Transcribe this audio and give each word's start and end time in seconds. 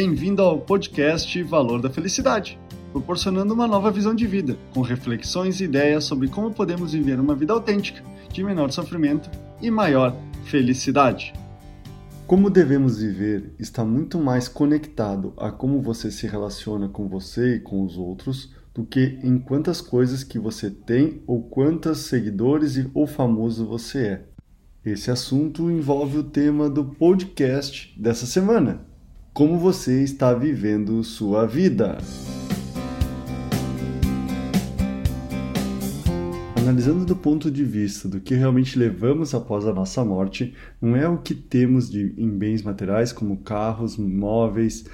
Bem-vindo 0.00 0.42
ao 0.42 0.60
podcast 0.60 1.42
Valor 1.42 1.82
da 1.82 1.90
Felicidade, 1.90 2.56
proporcionando 2.92 3.52
uma 3.52 3.66
nova 3.66 3.90
visão 3.90 4.14
de 4.14 4.28
vida, 4.28 4.56
com 4.72 4.80
reflexões 4.80 5.60
e 5.60 5.64
ideias 5.64 6.04
sobre 6.04 6.28
como 6.28 6.52
podemos 6.52 6.92
viver 6.92 7.18
uma 7.18 7.34
vida 7.34 7.52
autêntica, 7.52 8.00
de 8.32 8.44
menor 8.44 8.70
sofrimento 8.70 9.28
e 9.60 9.72
maior 9.72 10.14
felicidade. 10.44 11.32
Como 12.28 12.48
devemos 12.48 13.00
viver 13.00 13.52
está 13.58 13.84
muito 13.84 14.20
mais 14.20 14.46
conectado 14.46 15.34
a 15.36 15.50
como 15.50 15.82
você 15.82 16.12
se 16.12 16.28
relaciona 16.28 16.88
com 16.88 17.08
você 17.08 17.56
e 17.56 17.60
com 17.60 17.82
os 17.82 17.98
outros 17.98 18.54
do 18.72 18.84
que 18.84 19.18
em 19.24 19.36
quantas 19.36 19.80
coisas 19.80 20.22
que 20.22 20.38
você 20.38 20.70
tem 20.70 21.24
ou 21.26 21.42
quantos 21.42 21.98
seguidores 22.06 22.78
ou 22.94 23.04
famoso 23.04 23.66
você 23.66 24.06
é. 24.06 24.24
Esse 24.84 25.10
assunto 25.10 25.68
envolve 25.68 26.18
o 26.18 26.22
tema 26.22 26.70
do 26.70 26.84
podcast 26.84 27.92
dessa 28.00 28.26
semana. 28.26 28.87
Como 29.38 29.56
você 29.56 30.02
está 30.02 30.34
vivendo 30.34 31.04
sua 31.04 31.46
vida? 31.46 31.98
Analisando 36.56 37.04
do 37.04 37.14
ponto 37.14 37.48
de 37.48 37.62
vista 37.62 38.08
do 38.08 38.18
que 38.18 38.34
realmente 38.34 38.76
levamos 38.76 39.32
após 39.36 39.64
a 39.64 39.72
nossa 39.72 40.04
morte, 40.04 40.54
não 40.82 40.96
é 40.96 41.08
o 41.08 41.18
que 41.18 41.36
temos 41.36 41.88
de, 41.88 42.12
em 42.18 42.28
bens 42.28 42.62
materiais 42.62 43.12
como 43.12 43.36
carros, 43.36 43.96
móveis, 43.96 44.86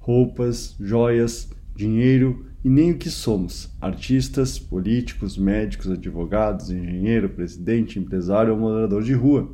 roupas, 0.00 0.74
joias, 0.80 1.48
dinheiro 1.76 2.44
e 2.64 2.68
nem 2.68 2.90
o 2.90 2.98
que 2.98 3.08
somos: 3.08 3.70
artistas, 3.80 4.58
políticos, 4.58 5.38
médicos, 5.38 5.88
advogados, 5.88 6.70
engenheiro, 6.70 7.28
presidente, 7.28 8.00
empresário 8.00 8.52
ou 8.52 8.58
morador 8.58 9.04
de 9.04 9.12
rua. 9.12 9.48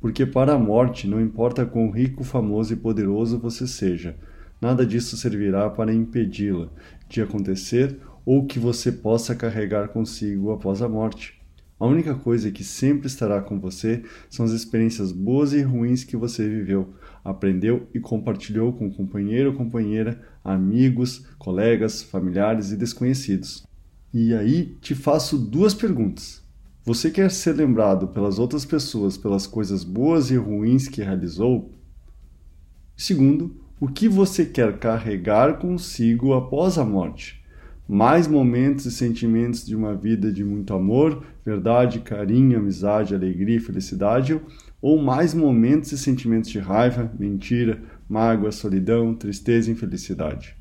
Porque 0.00 0.24
para 0.24 0.54
a 0.54 0.58
morte 0.58 1.06
não 1.06 1.20
importa 1.20 1.66
quão 1.66 1.90
rico, 1.90 2.24
famoso 2.24 2.72
e 2.72 2.76
poderoso 2.76 3.38
você 3.38 3.66
seja, 3.66 4.16
nada 4.60 4.86
disso 4.86 5.16
servirá 5.16 5.68
para 5.68 5.92
impedi-la 5.92 6.68
de 7.08 7.20
acontecer 7.20 7.98
ou 8.24 8.46
que 8.46 8.58
você 8.58 8.90
possa 8.90 9.34
carregar 9.34 9.88
consigo 9.88 10.52
após 10.52 10.80
a 10.80 10.88
morte. 10.88 11.38
A 11.78 11.86
única 11.86 12.14
coisa 12.14 12.50
que 12.50 12.62
sempre 12.62 13.06
estará 13.06 13.40
com 13.40 13.58
você 13.58 14.02
são 14.28 14.44
as 14.44 14.52
experiências 14.52 15.12
boas 15.12 15.54
e 15.54 15.62
ruins 15.62 16.04
que 16.04 16.16
você 16.16 16.46
viveu, 16.46 16.92
aprendeu 17.24 17.88
e 17.94 17.98
compartilhou 17.98 18.72
com 18.72 18.92
companheiro 18.92 19.50
ou 19.50 19.56
companheira, 19.56 20.20
amigos, 20.44 21.26
colegas, 21.38 22.02
familiares 22.02 22.70
e 22.70 22.76
desconhecidos. 22.76 23.66
E 24.12 24.34
aí 24.34 24.76
te 24.80 24.94
faço 24.94 25.38
duas 25.38 25.72
perguntas. 25.72 26.42
Você 26.84 27.10
quer 27.10 27.30
ser 27.30 27.52
lembrado 27.52 28.08
pelas 28.08 28.38
outras 28.38 28.64
pessoas 28.64 29.16
pelas 29.16 29.46
coisas 29.46 29.84
boas 29.84 30.30
e 30.30 30.36
ruins 30.36 30.88
que 30.88 31.02
realizou? 31.02 31.72
Segundo, 32.96 33.56
o 33.78 33.88
que 33.88 34.08
você 34.08 34.44
quer 34.44 34.78
carregar 34.78 35.58
consigo 35.58 36.34
após 36.34 36.78
a 36.78 36.84
morte? 36.84 37.40
mais 37.92 38.28
momentos 38.28 38.86
e 38.86 38.92
sentimentos 38.92 39.66
de 39.66 39.74
uma 39.74 39.96
vida 39.96 40.32
de 40.32 40.44
muito 40.44 40.72
amor, 40.72 41.24
verdade, 41.44 41.98
carinho, 41.98 42.56
amizade, 42.56 43.16
alegria 43.16 43.60
felicidade, 43.60 44.40
ou 44.80 45.02
mais 45.02 45.34
momentos 45.34 45.90
e 45.90 45.98
sentimentos 45.98 46.48
de 46.50 46.60
raiva, 46.60 47.10
mentira, 47.18 47.82
mágoa, 48.08 48.52
solidão, 48.52 49.12
tristeza 49.12 49.68
e 49.68 49.72
infelicidade. 49.72 50.56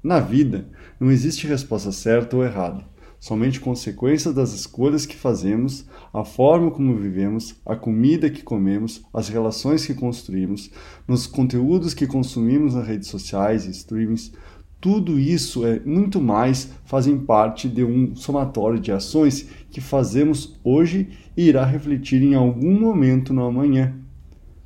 Na 0.00 0.20
vida, 0.20 0.68
não 1.00 1.10
existe 1.10 1.44
resposta 1.44 1.90
certa 1.90 2.36
ou 2.36 2.44
errada, 2.44 2.84
somente 3.20 3.60
consequências 3.60 4.34
das 4.34 4.52
escolhas 4.52 5.04
que 5.04 5.16
fazemos, 5.16 5.84
a 6.12 6.24
forma 6.24 6.70
como 6.70 6.96
vivemos, 6.96 7.56
a 7.66 7.74
comida 7.74 8.30
que 8.30 8.42
comemos, 8.42 9.02
as 9.12 9.28
relações 9.28 9.84
que 9.84 9.94
construímos, 9.94 10.70
nos 11.06 11.26
conteúdos 11.26 11.94
que 11.94 12.06
consumimos 12.06 12.74
nas 12.74 12.86
redes 12.86 13.08
sociais 13.08 13.66
e 13.66 13.70
streamings, 13.70 14.32
tudo 14.80 15.18
isso 15.18 15.66
é 15.66 15.80
muito 15.80 16.20
mais 16.20 16.70
fazem 16.84 17.18
parte 17.18 17.68
de 17.68 17.82
um 17.82 18.14
somatório 18.14 18.78
de 18.78 18.92
ações 18.92 19.48
que 19.70 19.80
fazemos 19.80 20.56
hoje 20.62 21.08
e 21.36 21.48
irá 21.48 21.64
refletir 21.64 22.22
em 22.22 22.34
algum 22.34 22.78
momento 22.78 23.34
no 23.34 23.44
amanhã. 23.44 23.94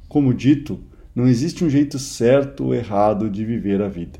Como 0.08 0.34
dito, 0.34 0.78
não 1.14 1.26
existe 1.26 1.64
um 1.64 1.70
jeito 1.70 1.98
certo 1.98 2.64
ou 2.64 2.74
errado 2.74 3.30
de 3.30 3.42
viver 3.42 3.80
a 3.80 3.88
vida. 3.88 4.18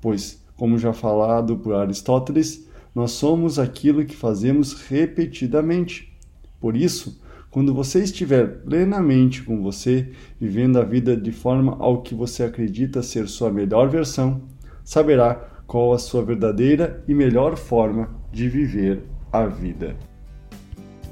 Pois, 0.00 0.42
como 0.56 0.76
já 0.76 0.92
falado 0.92 1.56
por 1.56 1.74
Aristóteles, 1.74 2.68
nós 2.94 3.12
somos 3.12 3.58
aquilo 3.58 4.04
que 4.04 4.14
fazemos 4.14 4.74
repetidamente. 4.74 6.12
Por 6.60 6.76
isso, 6.76 7.20
quando 7.50 7.74
você 7.74 8.02
estiver 8.02 8.62
plenamente 8.62 9.42
com 9.42 9.62
você, 9.62 10.10
vivendo 10.40 10.78
a 10.78 10.84
vida 10.84 11.16
de 11.16 11.32
forma 11.32 11.76
ao 11.78 12.02
que 12.02 12.14
você 12.14 12.44
acredita 12.44 13.02
ser 13.02 13.28
sua 13.28 13.50
melhor 13.50 13.88
versão, 13.88 14.42
saberá 14.84 15.34
qual 15.66 15.92
a 15.92 15.98
sua 15.98 16.24
verdadeira 16.24 17.02
e 17.08 17.14
melhor 17.14 17.56
forma 17.56 18.10
de 18.30 18.48
viver 18.48 19.02
a 19.30 19.46
vida. 19.46 19.96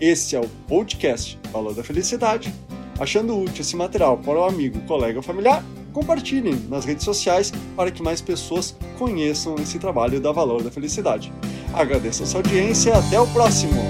Esse 0.01 0.35
é 0.35 0.41
o 0.41 0.49
podcast 0.67 1.39
Valor 1.53 1.75
da 1.75 1.85
Felicidade. 1.85 2.53
Achando 2.99 3.39
útil 3.39 3.61
esse 3.63 3.77
material 3.77 4.19
para 4.19 4.39
o 4.39 4.45
amigo, 4.45 4.81
colega 4.87 5.19
ou 5.19 5.23
familiar, 5.23 5.65
compartilhem 5.93 6.55
nas 6.69 6.85
redes 6.85 7.05
sociais 7.05 7.53
para 7.77 7.91
que 7.91 8.03
mais 8.03 8.21
pessoas 8.21 8.77
conheçam 8.99 9.57
esse 9.57 9.79
trabalho 9.79 10.21
da 10.21 10.33
Valor 10.33 10.63
da 10.63 10.71
Felicidade. 10.71 11.33
Agradeço 11.73 12.23
a 12.23 12.27
sua 12.27 12.41
audiência 12.41 12.91
e 12.91 12.93
até 12.93 13.21
o 13.21 13.27
próximo! 13.29 13.90